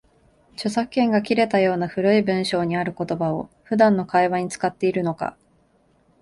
[0.55, 5.37] 著作権が切れたような古い文章にある言葉を、普段の会話に使っているのか